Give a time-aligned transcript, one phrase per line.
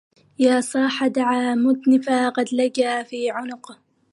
[0.39, 3.79] يا صاح دع مدنفا قد لج في عنقه